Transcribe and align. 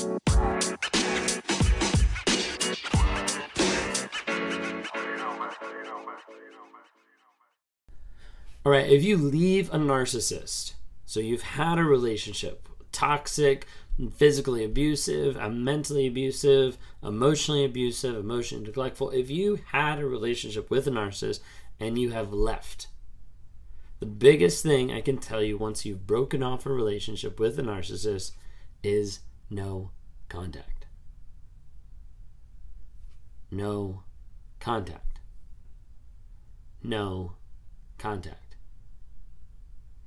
All 0.00 0.10
right, 8.66 8.88
if 8.88 9.02
you 9.02 9.16
leave 9.16 9.74
a 9.74 9.78
narcissist, 9.78 10.74
so 11.04 11.18
you've 11.18 11.42
had 11.42 11.78
a 11.78 11.84
relationship, 11.84 12.68
toxic, 12.92 13.66
physically 14.14 14.64
abusive, 14.64 15.36
uh, 15.36 15.48
mentally 15.48 16.06
abusive, 16.06 16.78
emotionally 17.02 17.64
abusive, 17.64 18.14
emotionally 18.14 18.66
neglectful, 18.66 19.10
if 19.10 19.30
you 19.30 19.58
had 19.72 19.98
a 19.98 20.06
relationship 20.06 20.70
with 20.70 20.86
a 20.86 20.90
narcissist 20.92 21.40
and 21.80 21.98
you 21.98 22.10
have 22.10 22.32
left, 22.32 22.86
the 23.98 24.06
biggest 24.06 24.62
thing 24.62 24.92
I 24.92 25.00
can 25.00 25.18
tell 25.18 25.42
you 25.42 25.58
once 25.58 25.84
you've 25.84 26.06
broken 26.06 26.44
off 26.44 26.66
a 26.66 26.70
relationship 26.70 27.40
with 27.40 27.58
a 27.58 27.62
narcissist 27.62 28.32
is 28.84 29.20
no 29.50 29.90
contact. 30.28 30.86
No 33.50 34.02
contact. 34.60 35.20
No 36.82 37.32
contact. 37.98 38.56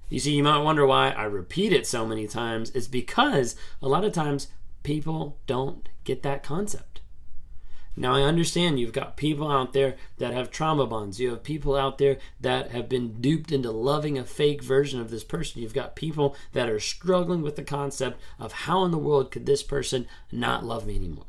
You 0.09 0.19
see, 0.19 0.33
you 0.35 0.43
might 0.43 0.59
wonder 0.59 0.85
why 0.85 1.09
I 1.11 1.23
repeat 1.23 1.71
it 1.71 1.87
so 1.87 2.05
many 2.05 2.27
times. 2.27 2.69
It's 2.71 2.87
because 2.87 3.55
a 3.81 3.87
lot 3.87 4.03
of 4.03 4.13
times 4.13 4.49
people 4.83 5.39
don't 5.47 5.87
get 6.03 6.21
that 6.23 6.43
concept. 6.43 7.00
Now, 7.95 8.15
I 8.15 8.21
understand 8.21 8.79
you've 8.79 8.93
got 8.93 9.17
people 9.17 9.51
out 9.51 9.73
there 9.73 9.97
that 10.17 10.33
have 10.33 10.49
trauma 10.49 10.87
bonds. 10.87 11.19
You 11.19 11.31
have 11.31 11.43
people 11.43 11.75
out 11.75 11.97
there 11.97 12.19
that 12.39 12.71
have 12.71 12.87
been 12.87 13.19
duped 13.19 13.51
into 13.51 13.69
loving 13.69 14.17
a 14.17 14.23
fake 14.23 14.63
version 14.63 15.01
of 15.01 15.11
this 15.11 15.25
person. 15.25 15.61
You've 15.61 15.73
got 15.73 15.95
people 15.95 16.35
that 16.53 16.69
are 16.69 16.79
struggling 16.79 17.41
with 17.41 17.57
the 17.57 17.63
concept 17.63 18.19
of 18.39 18.53
how 18.53 18.85
in 18.85 18.91
the 18.91 18.97
world 18.97 19.29
could 19.29 19.45
this 19.45 19.61
person 19.61 20.07
not 20.31 20.63
love 20.63 20.85
me 20.85 20.95
anymore? 20.95 21.25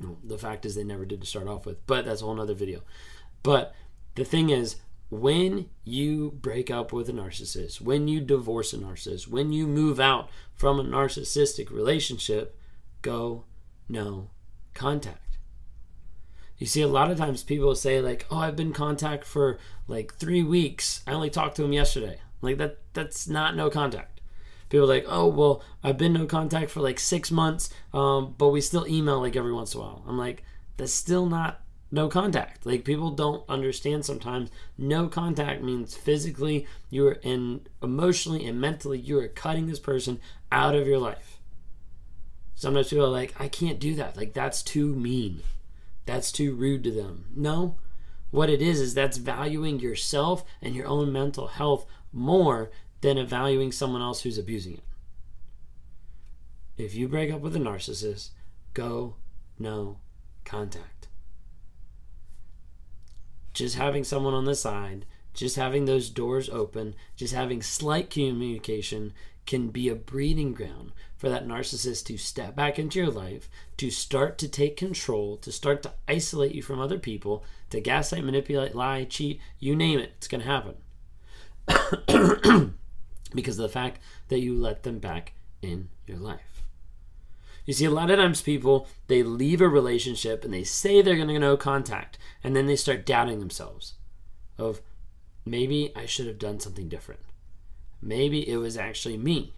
Well, 0.00 0.18
the 0.24 0.38
fact 0.38 0.64
is, 0.64 0.74
they 0.74 0.84
never 0.84 1.04
did 1.04 1.20
to 1.20 1.26
start 1.26 1.46
off 1.46 1.66
with, 1.66 1.86
but 1.86 2.06
that's 2.06 2.22
a 2.22 2.24
whole 2.24 2.40
other 2.40 2.54
video. 2.54 2.80
But 3.42 3.74
the 4.14 4.24
thing 4.24 4.48
is, 4.48 4.76
when 5.10 5.68
you 5.84 6.30
break 6.40 6.70
up 6.70 6.90
with 6.90 7.10
a 7.10 7.12
narcissist, 7.12 7.82
when 7.82 8.08
you 8.08 8.22
divorce 8.22 8.72
a 8.72 8.78
narcissist, 8.78 9.28
when 9.28 9.52
you 9.52 9.66
move 9.66 10.00
out 10.00 10.30
from 10.54 10.80
a 10.80 10.84
narcissistic 10.84 11.70
relationship, 11.70 12.56
go 13.02 13.44
no 13.90 14.30
contact. 14.74 15.18
You 16.58 16.66
see, 16.66 16.82
a 16.82 16.88
lot 16.88 17.10
of 17.10 17.18
times 17.18 17.42
people 17.42 17.74
say, 17.74 18.00
like, 18.00 18.24
oh, 18.30 18.38
I've 18.38 18.54
been 18.56 18.68
in 18.68 18.72
contact 18.72 19.24
for 19.24 19.58
like 19.88 20.14
three 20.14 20.42
weeks. 20.42 21.02
I 21.06 21.12
only 21.12 21.30
talked 21.30 21.56
to 21.56 21.64
him 21.64 21.72
yesterday. 21.72 22.20
Like 22.40 22.58
that 22.58 22.78
that's 22.92 23.28
not 23.28 23.56
no 23.56 23.70
contact. 23.70 24.20
People 24.68 24.84
are 24.84 24.94
like, 24.94 25.06
oh 25.08 25.28
well, 25.28 25.62
I've 25.82 25.98
been 25.98 26.12
no 26.12 26.26
contact 26.26 26.70
for 26.70 26.80
like 26.80 26.98
six 26.98 27.30
months, 27.30 27.70
um, 27.94 28.34
but 28.36 28.48
we 28.48 28.60
still 28.60 28.86
email 28.86 29.20
like 29.20 29.36
every 29.36 29.52
once 29.52 29.74
in 29.74 29.80
a 29.80 29.84
while. 29.84 30.04
I'm 30.06 30.18
like, 30.18 30.44
that's 30.76 30.92
still 30.92 31.26
not 31.26 31.60
no 31.90 32.08
contact. 32.08 32.66
Like 32.66 32.84
people 32.84 33.10
don't 33.10 33.48
understand 33.48 34.04
sometimes 34.04 34.50
no 34.76 35.08
contact 35.08 35.62
means 35.62 35.94
physically 35.94 36.66
you're 36.90 37.18
and 37.22 37.68
emotionally 37.82 38.46
and 38.46 38.60
mentally 38.60 38.98
you 38.98 39.18
are 39.18 39.28
cutting 39.28 39.66
this 39.66 39.78
person 39.78 40.20
out 40.50 40.74
of 40.74 40.86
your 40.86 40.98
life. 40.98 41.38
Sometimes 42.62 42.90
people 42.90 43.06
are 43.06 43.08
like, 43.08 43.34
I 43.40 43.48
can't 43.48 43.80
do 43.80 43.96
that. 43.96 44.16
Like 44.16 44.34
that's 44.34 44.62
too 44.62 44.94
mean. 44.94 45.42
That's 46.06 46.30
too 46.30 46.54
rude 46.54 46.84
to 46.84 46.92
them. 46.92 47.24
No. 47.34 47.74
What 48.30 48.48
it 48.48 48.62
is 48.62 48.80
is 48.80 48.94
that's 48.94 49.16
valuing 49.16 49.80
yourself 49.80 50.44
and 50.60 50.76
your 50.76 50.86
own 50.86 51.10
mental 51.10 51.48
health 51.48 51.86
more 52.12 52.70
than 53.00 53.26
valuing 53.26 53.72
someone 53.72 54.00
else 54.00 54.22
who's 54.22 54.38
abusing 54.38 54.74
it. 54.74 54.84
If 56.76 56.94
you 56.94 57.08
break 57.08 57.32
up 57.32 57.40
with 57.40 57.56
a 57.56 57.58
narcissist, 57.58 58.30
go 58.74 59.16
no 59.58 59.98
contact 60.44 61.08
just 63.52 63.76
having 63.76 64.04
someone 64.04 64.34
on 64.34 64.44
the 64.44 64.54
side, 64.54 65.04
just 65.34 65.56
having 65.56 65.84
those 65.84 66.10
doors 66.10 66.48
open, 66.48 66.94
just 67.16 67.34
having 67.34 67.62
slight 67.62 68.10
communication 68.10 69.12
can 69.46 69.68
be 69.68 69.88
a 69.88 69.94
breeding 69.94 70.52
ground 70.54 70.92
for 71.16 71.28
that 71.28 71.46
narcissist 71.46 72.06
to 72.06 72.16
step 72.16 72.54
back 72.56 72.78
into 72.78 72.98
your 72.98 73.10
life, 73.10 73.48
to 73.76 73.90
start 73.90 74.38
to 74.38 74.48
take 74.48 74.76
control, 74.76 75.36
to 75.38 75.52
start 75.52 75.82
to 75.82 75.92
isolate 76.08 76.54
you 76.54 76.62
from 76.62 76.80
other 76.80 76.98
people, 76.98 77.44
to 77.70 77.80
gaslight, 77.80 78.24
manipulate, 78.24 78.74
lie, 78.74 79.04
cheat, 79.04 79.40
you 79.58 79.74
name 79.74 79.98
it, 79.98 80.12
it's 80.16 80.28
going 80.28 80.42
to 80.42 80.46
happen. 80.46 80.74
because 83.34 83.58
of 83.58 83.62
the 83.62 83.68
fact 83.68 84.00
that 84.28 84.40
you 84.40 84.54
let 84.54 84.82
them 84.82 84.98
back 84.98 85.34
in 85.60 85.88
your 86.06 86.18
life. 86.18 86.64
You 87.64 87.72
see, 87.72 87.84
a 87.84 87.90
lot 87.90 88.10
of 88.10 88.18
times 88.18 88.42
people 88.42 88.88
they 89.06 89.22
leave 89.22 89.60
a 89.60 89.68
relationship 89.68 90.44
and 90.44 90.52
they 90.52 90.64
say 90.64 91.00
they're 91.00 91.16
going 91.16 91.28
to 91.28 91.38
no 91.38 91.56
contact, 91.56 92.18
and 92.42 92.56
then 92.56 92.66
they 92.66 92.76
start 92.76 93.06
doubting 93.06 93.38
themselves. 93.38 93.94
Of 94.58 94.80
maybe 95.44 95.92
I 95.94 96.06
should 96.06 96.26
have 96.26 96.38
done 96.38 96.60
something 96.60 96.88
different. 96.88 97.20
Maybe 98.02 98.48
it 98.48 98.56
was 98.56 98.76
actually 98.76 99.16
me. 99.16 99.52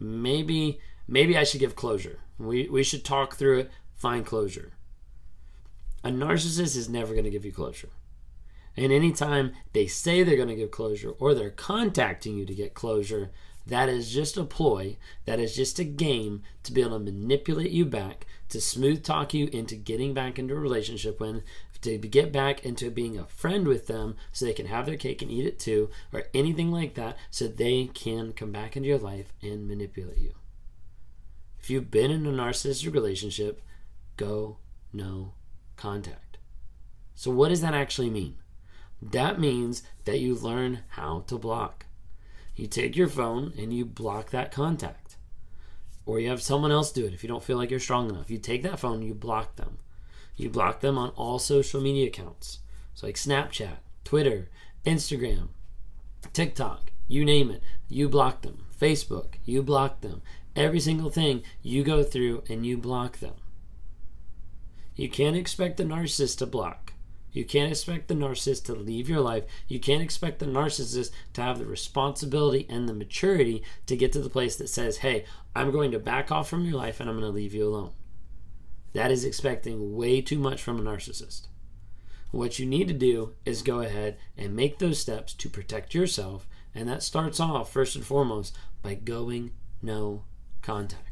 Maybe 0.00 0.80
maybe 1.06 1.38
I 1.38 1.44
should 1.44 1.60
give 1.60 1.76
closure. 1.76 2.18
We 2.38 2.68
we 2.68 2.82
should 2.82 3.04
talk 3.04 3.36
through 3.36 3.60
it, 3.60 3.70
find 3.94 4.26
closure. 4.26 4.72
A 6.02 6.10
narcissist 6.10 6.76
is 6.76 6.88
never 6.88 7.12
going 7.12 7.24
to 7.24 7.30
give 7.30 7.44
you 7.44 7.52
closure. 7.52 7.90
And 8.76 8.92
anytime 8.92 9.52
they 9.72 9.86
say 9.86 10.22
they're 10.22 10.36
going 10.36 10.48
to 10.48 10.56
give 10.56 10.72
closure 10.72 11.10
or 11.18 11.34
they're 11.34 11.50
contacting 11.50 12.36
you 12.36 12.44
to 12.46 12.54
get 12.54 12.74
closure, 12.74 13.30
that 13.66 13.88
is 13.88 14.10
just 14.10 14.36
a 14.36 14.44
ploy. 14.44 14.96
That 15.26 15.38
is 15.38 15.54
just 15.54 15.78
a 15.78 15.84
game 15.84 16.42
to 16.64 16.72
be 16.72 16.80
able 16.80 16.98
to 16.98 17.04
manipulate 17.04 17.70
you 17.70 17.84
back, 17.84 18.26
to 18.48 18.60
smooth 18.60 19.04
talk 19.04 19.34
you 19.34 19.48
into 19.52 19.76
getting 19.76 20.14
back 20.14 20.38
into 20.38 20.54
a 20.54 20.58
relationship 20.58 21.20
with, 21.20 21.44
to 21.82 21.98
get 21.98 22.32
back 22.32 22.64
into 22.64 22.90
being 22.90 23.18
a 23.18 23.26
friend 23.26 23.66
with 23.66 23.86
them 23.86 24.16
so 24.32 24.44
they 24.44 24.52
can 24.52 24.66
have 24.66 24.86
their 24.86 24.96
cake 24.96 25.20
and 25.20 25.30
eat 25.30 25.46
it 25.46 25.58
too, 25.58 25.90
or 26.12 26.24
anything 26.32 26.70
like 26.70 26.94
that, 26.94 27.16
so 27.30 27.46
they 27.46 27.90
can 27.92 28.32
come 28.32 28.52
back 28.52 28.76
into 28.76 28.88
your 28.88 28.98
life 28.98 29.32
and 29.42 29.68
manipulate 29.68 30.18
you. 30.18 30.32
If 31.60 31.70
you've 31.70 31.90
been 31.90 32.10
in 32.10 32.26
a 32.26 32.30
narcissistic 32.30 32.92
relationship, 32.92 33.62
go 34.16 34.58
no 34.92 35.34
contact. 35.76 36.38
So, 37.14 37.30
what 37.30 37.48
does 37.48 37.60
that 37.60 37.74
actually 37.74 38.10
mean? 38.10 38.36
That 39.00 39.40
means 39.40 39.82
that 40.04 40.20
you 40.20 40.34
learn 40.34 40.80
how 40.90 41.24
to 41.26 41.38
block. 41.38 41.86
You 42.54 42.66
take 42.66 42.96
your 42.96 43.08
phone 43.08 43.52
and 43.58 43.72
you 43.72 43.84
block 43.84 44.30
that 44.30 44.52
contact. 44.52 45.16
Or 46.04 46.18
you 46.18 46.28
have 46.30 46.42
someone 46.42 46.72
else 46.72 46.92
do 46.92 47.04
it 47.04 47.14
if 47.14 47.22
you 47.22 47.28
don't 47.28 47.42
feel 47.42 47.56
like 47.56 47.70
you're 47.70 47.80
strong 47.80 48.10
enough. 48.10 48.30
You 48.30 48.38
take 48.38 48.62
that 48.64 48.78
phone, 48.78 49.02
you 49.02 49.14
block 49.14 49.56
them. 49.56 49.78
You 50.36 50.50
block 50.50 50.80
them 50.80 50.98
on 50.98 51.10
all 51.10 51.38
social 51.38 51.80
media 51.80 52.08
accounts. 52.08 52.60
So, 52.94 53.06
like 53.06 53.16
Snapchat, 53.16 53.78
Twitter, 54.04 54.48
Instagram, 54.84 55.48
TikTok, 56.32 56.92
you 57.06 57.24
name 57.24 57.50
it. 57.50 57.62
You 57.88 58.08
block 58.08 58.42
them. 58.42 58.64
Facebook, 58.80 59.34
you 59.44 59.62
block 59.62 60.00
them. 60.00 60.22
Every 60.56 60.80
single 60.80 61.10
thing 61.10 61.42
you 61.62 61.84
go 61.84 62.02
through 62.02 62.44
and 62.48 62.66
you 62.66 62.76
block 62.76 63.18
them. 63.18 63.34
You 64.94 65.08
can't 65.08 65.36
expect 65.36 65.76
the 65.76 65.84
narcissist 65.84 66.38
to 66.38 66.46
block. 66.46 66.92
You 67.32 67.46
can't 67.46 67.70
expect 67.70 68.08
the 68.08 68.14
narcissist 68.14 68.64
to 68.64 68.74
leave 68.74 69.08
your 69.08 69.20
life. 69.20 69.44
You 69.66 69.80
can't 69.80 70.02
expect 70.02 70.38
the 70.38 70.46
narcissist 70.46 71.10
to 71.32 71.40
have 71.40 71.58
the 71.58 71.64
responsibility 71.64 72.66
and 72.68 72.86
the 72.86 72.92
maturity 72.94 73.62
to 73.86 73.96
get 73.96 74.12
to 74.12 74.20
the 74.20 74.28
place 74.28 74.56
that 74.56 74.68
says, 74.68 74.98
hey, 74.98 75.24
I'm 75.54 75.70
going 75.70 75.92
to 75.92 75.98
back 75.98 76.30
off 76.30 76.48
from 76.48 76.66
your 76.66 76.76
life 76.76 77.00
and 77.00 77.08
I'm 77.08 77.18
going 77.18 77.30
to 77.30 77.34
leave 77.34 77.54
you 77.54 77.66
alone. 77.66 77.92
That 78.92 79.10
is 79.10 79.24
expecting 79.24 79.96
way 79.96 80.20
too 80.20 80.38
much 80.38 80.62
from 80.62 80.78
a 80.78 80.82
narcissist. 80.82 81.48
What 82.30 82.58
you 82.58 82.66
need 82.66 82.88
to 82.88 82.94
do 82.94 83.34
is 83.44 83.62
go 83.62 83.80
ahead 83.80 84.18
and 84.36 84.56
make 84.56 84.78
those 84.78 84.98
steps 84.98 85.34
to 85.34 85.50
protect 85.50 85.94
yourself. 85.94 86.46
And 86.74 86.88
that 86.88 87.02
starts 87.02 87.40
off, 87.40 87.70
first 87.70 87.94
and 87.96 88.04
foremost, 88.04 88.56
by 88.82 88.94
going 88.94 89.52
no 89.82 90.24
contact. 90.62 91.11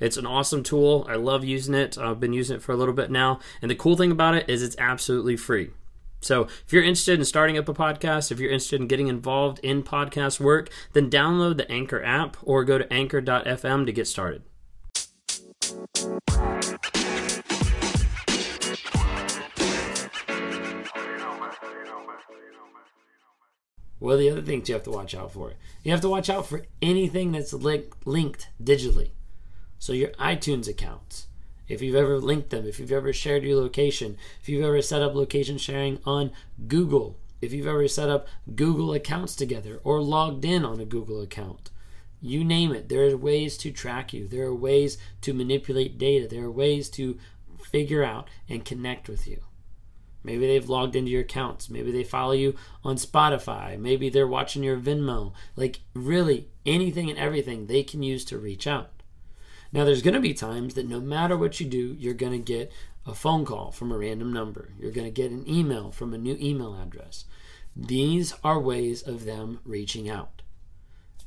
It's 0.00 0.16
an 0.16 0.26
awesome 0.26 0.62
tool. 0.62 1.06
I 1.08 1.14
love 1.14 1.44
using 1.44 1.74
it. 1.74 1.98
I've 1.98 2.18
been 2.18 2.32
using 2.32 2.56
it 2.56 2.62
for 2.62 2.72
a 2.72 2.76
little 2.76 2.94
bit 2.94 3.10
now. 3.10 3.38
And 3.60 3.70
the 3.70 3.76
cool 3.76 3.96
thing 3.96 4.10
about 4.10 4.34
it 4.34 4.48
is 4.48 4.62
it's 4.62 4.76
absolutely 4.78 5.36
free. 5.36 5.70
So, 6.22 6.42
if 6.42 6.72
you're 6.72 6.82
interested 6.82 7.18
in 7.18 7.24
starting 7.24 7.56
up 7.56 7.68
a 7.68 7.74
podcast, 7.74 8.30
if 8.30 8.38
you're 8.38 8.50
interested 8.50 8.80
in 8.80 8.88
getting 8.88 9.08
involved 9.08 9.58
in 9.60 9.82
podcast 9.82 10.38
work, 10.38 10.68
then 10.92 11.08
download 11.08 11.56
the 11.56 11.70
Anchor 11.70 12.02
app 12.02 12.36
or 12.42 12.62
go 12.64 12.76
to 12.76 12.92
anchor.fm 12.92 13.86
to 13.86 13.92
get 13.92 14.06
started. 14.06 14.42
Well, 23.98 24.16
the 24.16 24.30
other 24.30 24.42
things 24.42 24.68
you 24.68 24.74
have 24.74 24.84
to 24.84 24.90
watch 24.90 25.14
out 25.14 25.32
for? 25.32 25.52
You 25.84 25.90
have 25.92 26.00
to 26.00 26.08
watch 26.08 26.30
out 26.30 26.46
for 26.46 26.64
anything 26.80 27.32
that's 27.32 27.52
linked 27.52 28.48
digitally. 28.62 29.10
So 29.80 29.94
your 29.94 30.10
iTunes 30.10 30.68
accounts, 30.68 31.26
if 31.66 31.80
you've 31.80 31.96
ever 31.96 32.18
linked 32.18 32.50
them, 32.50 32.66
if 32.66 32.78
you've 32.78 32.92
ever 32.92 33.14
shared 33.14 33.44
your 33.44 33.56
location, 33.56 34.18
if 34.38 34.46
you've 34.46 34.62
ever 34.62 34.82
set 34.82 35.00
up 35.00 35.14
location 35.14 35.56
sharing 35.56 35.98
on 36.04 36.32
Google, 36.68 37.16
if 37.40 37.54
you've 37.54 37.66
ever 37.66 37.88
set 37.88 38.10
up 38.10 38.28
Google 38.54 38.92
accounts 38.92 39.34
together 39.34 39.80
or 39.82 40.02
logged 40.02 40.44
in 40.44 40.66
on 40.66 40.80
a 40.80 40.84
Google 40.84 41.22
account, 41.22 41.70
you 42.20 42.44
name 42.44 42.72
it. 42.72 42.90
There 42.90 43.08
are 43.08 43.16
ways 43.16 43.56
to 43.56 43.70
track 43.70 44.12
you, 44.12 44.28
there 44.28 44.44
are 44.44 44.54
ways 44.54 44.98
to 45.22 45.32
manipulate 45.32 45.96
data, 45.96 46.28
there 46.28 46.44
are 46.44 46.50
ways 46.50 46.90
to 46.90 47.18
figure 47.64 48.04
out 48.04 48.28
and 48.50 48.66
connect 48.66 49.08
with 49.08 49.26
you. 49.26 49.40
Maybe 50.22 50.46
they've 50.46 50.68
logged 50.68 50.94
into 50.94 51.10
your 51.10 51.22
accounts. 51.22 51.70
Maybe 51.70 51.90
they 51.90 52.04
follow 52.04 52.32
you 52.32 52.54
on 52.84 52.96
Spotify. 52.96 53.78
Maybe 53.78 54.10
they're 54.10 54.26
watching 54.26 54.62
your 54.62 54.76
Venmo. 54.76 55.32
Like, 55.56 55.80
really, 55.94 56.48
anything 56.66 57.08
and 57.08 57.18
everything 57.18 57.66
they 57.66 57.82
can 57.82 58.02
use 58.02 58.26
to 58.26 58.36
reach 58.36 58.66
out. 58.66 58.99
Now, 59.72 59.84
there's 59.84 60.02
going 60.02 60.14
to 60.14 60.20
be 60.20 60.34
times 60.34 60.74
that 60.74 60.88
no 60.88 61.00
matter 61.00 61.36
what 61.36 61.60
you 61.60 61.66
do, 61.66 61.96
you're 61.98 62.14
going 62.14 62.32
to 62.32 62.38
get 62.38 62.72
a 63.06 63.14
phone 63.14 63.44
call 63.44 63.70
from 63.70 63.92
a 63.92 63.98
random 63.98 64.32
number. 64.32 64.70
You're 64.78 64.92
going 64.92 65.06
to 65.06 65.12
get 65.12 65.30
an 65.30 65.48
email 65.48 65.90
from 65.90 66.12
a 66.12 66.18
new 66.18 66.36
email 66.40 66.74
address. 66.74 67.24
These 67.76 68.34
are 68.42 68.58
ways 68.58 69.02
of 69.02 69.24
them 69.24 69.60
reaching 69.64 70.10
out. 70.10 70.42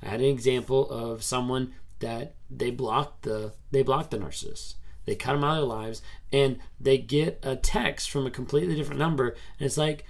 I 0.02 0.10
had 0.10 0.20
an 0.20 0.28
example 0.28 0.90
of 0.90 1.24
someone 1.24 1.74
that 2.00 2.36
they 2.50 2.70
blocked 2.70 3.24
the 3.24 3.54
they 3.72 3.82
blocked 3.82 4.12
the 4.12 4.18
narcissist. 4.18 4.76
They 5.06 5.16
cut 5.16 5.34
them 5.34 5.44
out 5.44 5.52
of 5.52 5.68
their 5.68 5.78
lives, 5.78 6.02
and 6.32 6.60
they 6.80 6.98
get 6.98 7.40
a 7.44 7.56
text 7.56 8.10
from 8.10 8.26
a 8.26 8.32
completely 8.32 8.76
different 8.76 9.00
number, 9.00 9.30
and 9.30 9.66
it's 9.66 9.78
like 9.78 10.06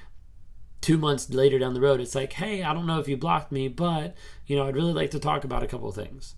two 0.81 0.97
months 0.97 1.29
later 1.29 1.57
down 1.57 1.73
the 1.73 1.81
road, 1.81 2.01
it's 2.01 2.13
like, 2.13 2.33
hey, 2.33 2.61
I 2.61 2.73
don't 2.73 2.85
know 2.85 2.99
if 2.99 3.07
you 3.07 3.15
blocked 3.15 3.51
me, 3.51 3.69
but 3.69 4.15
you 4.45 4.55
know, 4.55 4.67
I'd 4.67 4.75
really 4.75 4.93
like 4.93 5.11
to 5.11 5.19
talk 5.19 5.43
about 5.43 5.63
a 5.63 5.67
couple 5.67 5.89
of 5.89 5.95
things. 5.95 6.35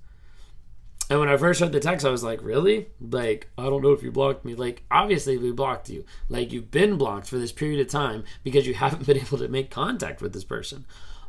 And 1.10 1.19
when 1.19 1.30
I 1.30 1.38
first 1.38 1.62
read 1.62 1.72
the 1.72 1.80
text, 1.80 2.06
I 2.06 2.10
was 2.10 2.24
like, 2.24 2.42
really? 2.42 2.88
Like, 3.00 3.50
I 3.57 3.63
don't 3.66 3.84
know 3.84 3.92
if 3.92 4.02
you 4.02 4.12
blocked 4.12 4.44
me. 4.44 4.56
Like, 4.56 4.84
obviously, 4.90 5.38
we 5.38 5.52
blocked 5.52 5.90
you. 5.90 6.04
Like, 6.30 6.52
you've 6.52 6.72
been 6.72 6.98
blocked 6.98 7.28
for 7.28 7.38
this 7.38 7.52
period 7.52 7.80
of 7.80 7.88
time 7.88 8.24
because 8.44 8.66
you 8.66 8.74
haven't 8.75 9.06
been 9.06 9.18
able 9.18 9.38
to 9.38 9.48
make 9.48 9.69
contact 9.69 10.22
with 10.22 10.34
this 10.34 10.44
person. 10.44 10.86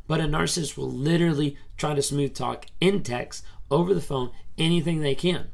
But 0.07 0.21
a 0.21 0.25
narcissist 0.25 0.77
will 0.77 0.91
literally 0.91 1.59
try 1.77 1.95
to 1.95 2.01
smooth 2.01 2.35
talk 2.35 2.67
in 2.81 3.03
text, 3.03 3.45
over 3.71 3.93
the 3.93 4.01
phone, 4.01 4.31
anything 4.57 5.01
they 5.01 5.15
can. 5.15 5.49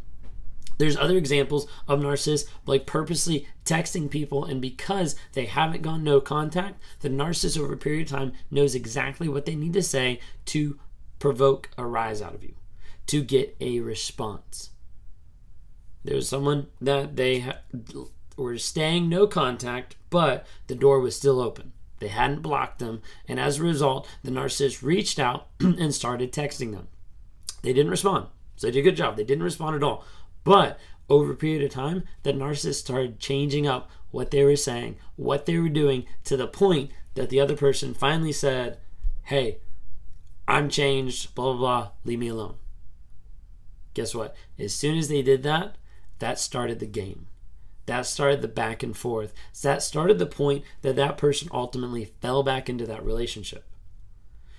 There's 0.78 0.96
other 0.96 1.16
examples 1.16 1.66
of 1.86 2.00
narcissists 2.00 2.48
like 2.66 2.86
purposely 2.86 3.46
texting 3.64 4.10
people, 4.10 4.44
and 4.44 4.60
because 4.60 5.16
they 5.32 5.46
haven't 5.46 5.82
gone 5.82 6.02
no 6.02 6.20
contact, 6.20 6.82
the 7.00 7.08
narcissist 7.08 7.58
over 7.58 7.74
a 7.74 7.76
period 7.76 8.06
of 8.06 8.18
time 8.18 8.32
knows 8.50 8.74
exactly 8.74 9.28
what 9.28 9.46
they 9.46 9.54
need 9.54 9.74
to 9.74 9.82
say 9.82 10.20
to 10.46 10.78
provoke 11.18 11.70
a 11.78 11.86
rise 11.86 12.20
out 12.20 12.34
of 12.34 12.42
you, 12.42 12.54
to 13.06 13.22
get 13.22 13.56
a 13.60 13.80
response. 13.80 14.70
There's 16.04 16.28
someone 16.28 16.68
that 16.80 17.16
they 17.16 17.52
were 18.36 18.58
staying 18.58 19.08
no 19.08 19.26
contact, 19.26 19.96
but 20.10 20.46
the 20.66 20.74
door 20.74 21.00
was 21.00 21.16
still 21.16 21.40
open. 21.40 21.72
They 22.00 22.08
hadn't 22.08 22.42
blocked 22.42 22.80
them, 22.80 23.00
and 23.28 23.38
as 23.38 23.58
a 23.58 23.62
result, 23.62 24.08
the 24.24 24.32
narcissist 24.32 24.82
reached 24.82 25.20
out 25.20 25.46
and 25.60 25.94
started 25.94 26.32
texting 26.32 26.72
them. 26.72 26.88
They 27.62 27.72
didn't 27.72 27.90
respond. 27.90 28.26
So 28.56 28.66
they 28.66 28.72
did 28.72 28.80
a 28.80 28.82
good 28.82 28.96
job. 28.96 29.16
They 29.16 29.24
didn't 29.24 29.44
respond 29.44 29.76
at 29.76 29.84
all. 29.84 30.04
But 30.42 30.78
over 31.08 31.32
a 31.32 31.36
period 31.36 31.62
of 31.62 31.70
time, 31.70 32.02
the 32.24 32.32
narcissist 32.32 32.74
started 32.74 33.20
changing 33.20 33.66
up 33.66 33.88
what 34.10 34.30
they 34.30 34.44
were 34.44 34.56
saying, 34.56 34.96
what 35.16 35.46
they 35.46 35.58
were 35.58 35.68
doing, 35.68 36.06
to 36.24 36.36
the 36.36 36.48
point 36.48 36.90
that 37.14 37.30
the 37.30 37.40
other 37.40 37.56
person 37.56 37.94
finally 37.94 38.32
said, 38.32 38.78
Hey, 39.24 39.58
I'm 40.48 40.68
changed, 40.68 41.34
blah, 41.34 41.52
blah, 41.52 41.58
blah, 41.58 41.90
leave 42.04 42.18
me 42.18 42.28
alone. 42.28 42.56
Guess 43.94 44.14
what? 44.14 44.34
As 44.58 44.74
soon 44.74 44.96
as 44.96 45.08
they 45.08 45.22
did 45.22 45.42
that, 45.42 45.76
that 46.18 46.38
started 46.38 46.78
the 46.78 46.86
game. 46.86 47.26
That 47.86 48.06
started 48.06 48.42
the 48.42 48.48
back 48.48 48.82
and 48.82 48.96
forth. 48.96 49.34
That 49.62 49.82
started 49.82 50.18
the 50.18 50.26
point 50.26 50.64
that 50.82 50.96
that 50.96 51.18
person 51.18 51.48
ultimately 51.52 52.04
fell 52.04 52.42
back 52.42 52.68
into 52.68 52.86
that 52.86 53.04
relationship. 53.04 53.64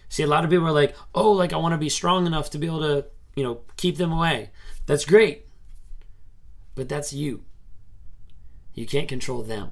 See, 0.09 0.23
a 0.23 0.27
lot 0.27 0.43
of 0.43 0.51
people 0.51 0.67
are 0.67 0.71
like, 0.71 0.95
oh, 1.15 1.31
like 1.31 1.53
I 1.53 1.57
want 1.57 1.73
to 1.73 1.77
be 1.77 1.89
strong 1.89 2.27
enough 2.27 2.49
to 2.51 2.57
be 2.57 2.67
able 2.67 2.81
to, 2.81 3.05
you 3.35 3.43
know, 3.43 3.61
keep 3.77 3.97
them 3.97 4.11
away. 4.11 4.51
That's 4.85 5.05
great. 5.05 5.47
But 6.75 6.89
that's 6.89 7.13
you. 7.13 7.45
You 8.73 8.85
can't 8.85 9.07
control 9.07 9.41
them. 9.41 9.71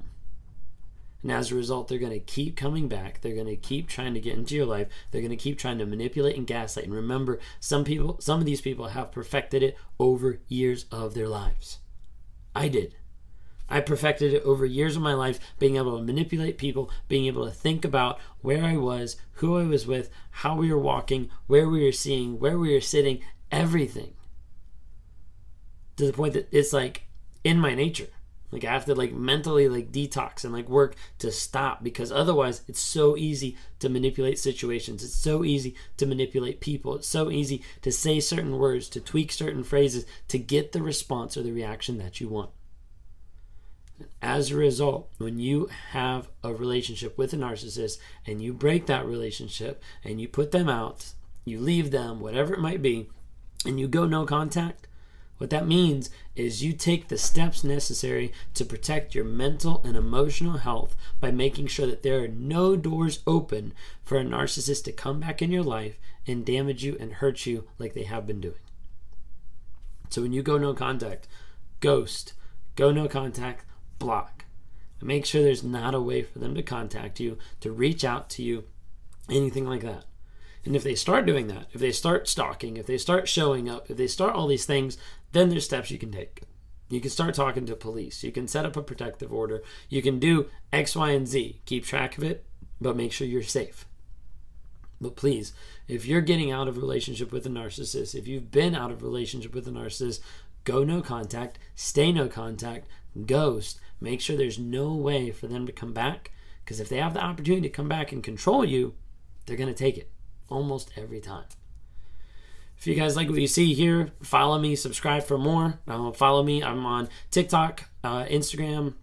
And 1.22 1.30
as 1.30 1.52
a 1.52 1.54
result, 1.54 1.88
they're 1.88 1.98
going 1.98 2.12
to 2.12 2.18
keep 2.18 2.56
coming 2.56 2.88
back. 2.88 3.20
They're 3.20 3.34
going 3.34 3.46
to 3.46 3.56
keep 3.56 3.88
trying 3.88 4.14
to 4.14 4.20
get 4.20 4.36
into 4.36 4.56
your 4.56 4.66
life. 4.66 4.88
They're 5.10 5.20
going 5.20 5.30
to 5.30 5.36
keep 5.36 5.58
trying 5.58 5.78
to 5.78 5.86
manipulate 5.86 6.36
and 6.36 6.46
gaslight. 6.46 6.86
And 6.86 6.94
remember, 6.94 7.38
some 7.60 7.84
people, 7.84 8.16
some 8.20 8.40
of 8.40 8.46
these 8.46 8.60
people 8.60 8.88
have 8.88 9.12
perfected 9.12 9.62
it 9.62 9.76
over 9.98 10.40
years 10.48 10.86
of 10.90 11.14
their 11.14 11.28
lives. 11.28 11.78
I 12.54 12.68
did. 12.68 12.96
I 13.68 13.80
perfected 13.80 14.34
it 14.34 14.42
over 14.42 14.66
years 14.66 14.96
of 14.96 15.02
my 15.02 15.14
life, 15.14 15.40
being 15.58 15.76
able 15.76 15.96
to 15.96 16.04
manipulate 16.04 16.58
people, 16.58 16.90
being 17.08 17.26
able 17.26 17.46
to 17.46 17.52
think 17.52 17.84
about 17.84 18.18
where 18.40 18.64
I 18.64 18.76
was, 18.76 19.16
who 19.34 19.56
I 19.56 19.62
was 19.62 19.86
with, 19.86 20.10
how 20.30 20.56
we 20.56 20.70
were 20.70 20.78
walking, 20.78 21.30
where 21.46 21.68
we 21.68 21.84
were 21.84 21.92
seeing, 21.92 22.38
where 22.38 22.58
we 22.58 22.74
were 22.74 22.80
sitting, 22.82 23.20
everything 23.50 24.12
to 25.96 26.06
the 26.06 26.12
point 26.12 26.34
that 26.34 26.48
it's 26.52 26.72
like 26.72 27.04
in 27.44 27.58
my 27.58 27.74
nature. 27.74 28.08
Like 28.52 28.64
I 28.64 28.72
have 28.72 28.84
to 28.84 28.94
like 28.94 29.12
mentally 29.12 29.68
like 29.68 29.90
detox 29.90 30.44
and 30.44 30.52
like 30.52 30.68
work 30.68 30.94
to 31.20 31.32
stop 31.32 31.82
because 31.82 32.12
otherwise 32.12 32.60
it's 32.68 32.80
so 32.80 33.16
easy 33.16 33.56
to 33.78 33.88
manipulate 33.88 34.38
situations. 34.38 35.02
It's 35.02 35.14
so 35.14 35.42
easy 35.42 35.74
to 35.96 36.06
manipulate 36.06 36.60
people. 36.60 36.94
It's 36.96 37.08
so 37.08 37.30
easy 37.30 37.62
to 37.80 37.90
say 37.90 38.20
certain 38.20 38.58
words, 38.58 38.90
to 38.90 39.00
tweak 39.00 39.32
certain 39.32 39.64
phrases 39.64 40.04
to 40.28 40.38
get 40.38 40.72
the 40.72 40.82
response 40.82 41.36
or 41.36 41.42
the 41.42 41.52
reaction 41.52 41.96
that 41.98 42.20
you 42.20 42.28
want. 42.28 42.50
As 44.20 44.50
a 44.50 44.56
result, 44.56 45.10
when 45.18 45.38
you 45.38 45.70
have 45.90 46.28
a 46.44 46.52
relationship 46.52 47.16
with 47.16 47.32
a 47.32 47.36
narcissist 47.36 47.98
and 48.26 48.42
you 48.42 48.52
break 48.52 48.86
that 48.86 49.06
relationship 49.06 49.82
and 50.04 50.20
you 50.20 50.28
put 50.28 50.50
them 50.50 50.68
out, 50.68 51.12
you 51.44 51.58
leave 51.58 51.90
them, 51.90 52.20
whatever 52.20 52.52
it 52.52 52.60
might 52.60 52.82
be, 52.82 53.08
and 53.64 53.80
you 53.80 53.88
go 53.88 54.06
no 54.06 54.26
contact, 54.26 54.88
what 55.42 55.50
that 55.50 55.66
means 55.66 56.08
is 56.36 56.62
you 56.62 56.72
take 56.72 57.08
the 57.08 57.18
steps 57.18 57.64
necessary 57.64 58.32
to 58.54 58.64
protect 58.64 59.12
your 59.12 59.24
mental 59.24 59.82
and 59.84 59.96
emotional 59.96 60.58
health 60.58 60.94
by 61.18 61.32
making 61.32 61.66
sure 61.66 61.88
that 61.88 62.04
there 62.04 62.22
are 62.22 62.28
no 62.28 62.76
doors 62.76 63.18
open 63.26 63.72
for 64.04 64.16
a 64.18 64.24
narcissist 64.24 64.84
to 64.84 64.92
come 64.92 65.18
back 65.18 65.42
in 65.42 65.50
your 65.50 65.64
life 65.64 65.98
and 66.28 66.46
damage 66.46 66.84
you 66.84 66.96
and 67.00 67.14
hurt 67.14 67.44
you 67.44 67.66
like 67.76 67.92
they 67.92 68.04
have 68.04 68.24
been 68.24 68.40
doing. 68.40 68.54
So 70.10 70.22
when 70.22 70.32
you 70.32 70.44
go 70.44 70.58
no 70.58 70.74
contact, 70.74 71.26
ghost, 71.80 72.34
go 72.76 72.92
no 72.92 73.08
contact, 73.08 73.64
block. 73.98 74.44
Make 75.00 75.26
sure 75.26 75.42
there's 75.42 75.64
not 75.64 75.92
a 75.92 76.00
way 76.00 76.22
for 76.22 76.38
them 76.38 76.54
to 76.54 76.62
contact 76.62 77.18
you, 77.18 77.36
to 77.62 77.72
reach 77.72 78.04
out 78.04 78.30
to 78.30 78.44
you, 78.44 78.62
anything 79.28 79.66
like 79.66 79.80
that. 79.80 80.04
And 80.64 80.76
if 80.76 80.84
they 80.84 80.94
start 80.94 81.26
doing 81.26 81.48
that, 81.48 81.66
if 81.72 81.80
they 81.80 81.92
start 81.92 82.28
stalking, 82.28 82.76
if 82.76 82.86
they 82.86 82.98
start 82.98 83.28
showing 83.28 83.68
up, 83.68 83.90
if 83.90 83.96
they 83.96 84.06
start 84.06 84.34
all 84.34 84.46
these 84.46 84.64
things, 84.64 84.96
then 85.32 85.48
there's 85.48 85.64
steps 85.64 85.90
you 85.90 85.98
can 85.98 86.12
take. 86.12 86.42
You 86.88 87.00
can 87.00 87.10
start 87.10 87.34
talking 87.34 87.66
to 87.66 87.74
police. 87.74 88.22
You 88.22 88.30
can 88.32 88.46
set 88.46 88.66
up 88.66 88.76
a 88.76 88.82
protective 88.82 89.32
order. 89.32 89.62
You 89.88 90.02
can 90.02 90.18
do 90.18 90.46
X, 90.72 90.94
Y, 90.94 91.10
and 91.10 91.26
Z. 91.26 91.60
Keep 91.64 91.84
track 91.84 92.16
of 92.16 92.22
it, 92.22 92.44
but 92.80 92.96
make 92.96 93.12
sure 93.12 93.26
you're 93.26 93.42
safe. 93.42 93.86
But 95.00 95.16
please, 95.16 95.52
if 95.88 96.06
you're 96.06 96.20
getting 96.20 96.52
out 96.52 96.68
of 96.68 96.76
relationship 96.76 97.32
with 97.32 97.44
a 97.46 97.48
narcissist, 97.48 98.14
if 98.14 98.28
you've 98.28 98.52
been 98.52 98.74
out 98.74 98.92
of 98.92 99.02
relationship 99.02 99.54
with 99.54 99.66
a 99.66 99.72
narcissist, 99.72 100.20
go 100.62 100.84
no 100.84 101.00
contact, 101.00 101.58
stay 101.74 102.12
no 102.12 102.28
contact, 102.28 102.86
ghost. 103.26 103.80
Make 104.00 104.20
sure 104.20 104.36
there's 104.36 104.58
no 104.58 104.94
way 104.94 105.32
for 105.32 105.48
them 105.48 105.66
to 105.66 105.72
come 105.72 105.92
back. 105.92 106.30
Because 106.64 106.78
if 106.78 106.88
they 106.88 106.98
have 106.98 107.14
the 107.14 107.24
opportunity 107.24 107.62
to 107.62 107.74
come 107.74 107.88
back 107.88 108.12
and 108.12 108.22
control 108.22 108.64
you, 108.64 108.94
they're 109.46 109.56
going 109.56 109.72
to 109.72 109.74
take 109.74 109.98
it 109.98 110.12
almost 110.52 110.90
every 110.96 111.20
time. 111.20 111.44
If 112.78 112.86
you 112.86 112.94
guys 112.94 113.14
like 113.14 113.28
what 113.28 113.40
you 113.40 113.46
see 113.46 113.74
here, 113.74 114.10
follow 114.22 114.58
me, 114.58 114.74
subscribe 114.74 115.22
for 115.22 115.38
more. 115.38 115.78
Uh, 115.86 116.10
follow 116.10 116.42
me. 116.42 116.64
I'm 116.64 116.84
on 116.84 117.08
TikTok, 117.30 117.88
uh, 118.02 118.24
Instagram, 118.24 118.94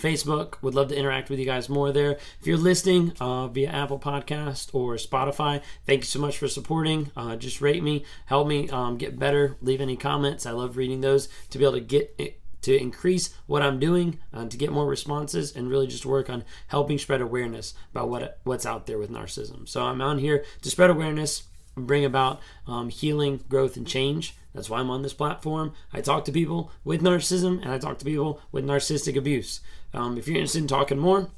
Facebook. 0.00 0.54
Would 0.62 0.74
love 0.74 0.88
to 0.88 0.96
interact 0.96 1.28
with 1.28 1.38
you 1.38 1.44
guys 1.44 1.68
more 1.68 1.92
there. 1.92 2.12
If 2.40 2.46
you're 2.46 2.56
listening 2.56 3.12
uh, 3.20 3.48
via 3.48 3.68
Apple 3.68 3.98
Podcast 3.98 4.74
or 4.74 4.94
Spotify, 4.94 5.62
thank 5.84 6.00
you 6.00 6.06
so 6.06 6.20
much 6.20 6.38
for 6.38 6.48
supporting. 6.48 7.10
Uh, 7.14 7.36
just 7.36 7.60
rate 7.60 7.82
me, 7.82 8.04
help 8.26 8.48
me 8.48 8.68
um, 8.70 8.96
get 8.96 9.18
better. 9.18 9.56
Leave 9.60 9.82
any 9.82 9.96
comments. 9.96 10.46
I 10.46 10.52
love 10.52 10.78
reading 10.78 11.02
those 11.02 11.28
to 11.50 11.58
be 11.58 11.64
able 11.64 11.74
to 11.74 11.80
get 11.80 12.18
to 12.66 12.76
increase 12.76 13.32
what 13.46 13.62
I'm 13.62 13.78
doing, 13.78 14.18
uh, 14.32 14.46
to 14.46 14.56
get 14.56 14.72
more 14.72 14.86
responses, 14.86 15.54
and 15.54 15.70
really 15.70 15.86
just 15.86 16.04
work 16.04 16.28
on 16.28 16.44
helping 16.66 16.98
spread 16.98 17.20
awareness 17.20 17.74
about 17.92 18.08
what 18.08 18.38
what's 18.42 18.66
out 18.66 18.86
there 18.86 18.98
with 18.98 19.10
narcissism. 19.10 19.68
So 19.68 19.84
I'm 19.84 20.00
on 20.00 20.18
here 20.18 20.44
to 20.62 20.70
spread 20.70 20.90
awareness 20.90 21.44
bring 21.76 22.04
about 22.04 22.40
um, 22.66 22.88
healing, 22.88 23.44
growth, 23.48 23.76
and 23.76 23.86
change. 23.86 24.34
That's 24.54 24.70
why 24.70 24.80
I'm 24.80 24.90
on 24.90 25.02
this 25.02 25.12
platform. 25.12 25.74
I 25.92 26.00
talk 26.00 26.24
to 26.24 26.32
people 26.32 26.72
with 26.84 27.02
narcissism 27.02 27.60
and 27.62 27.70
I 27.70 27.78
talk 27.78 27.98
to 27.98 28.04
people 28.04 28.40
with 28.50 28.64
narcissistic 28.64 29.16
abuse. 29.16 29.60
Um, 29.92 30.16
if 30.16 30.26
you're 30.26 30.38
interested 30.38 30.62
in 30.62 30.68
talking 30.68 30.98
more, 30.98 31.28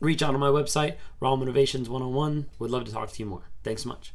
reach 0.00 0.22
out 0.22 0.34
on 0.34 0.40
my 0.40 0.48
website, 0.48 0.96
Raw 1.20 1.36
Motivations 1.36 1.88
101. 1.88 2.46
Would 2.58 2.70
love 2.70 2.84
to 2.84 2.92
talk 2.92 3.10
to 3.12 3.18
you 3.22 3.26
more. 3.26 3.42
Thanks 3.62 3.82
so 3.82 3.90
much. 3.90 4.14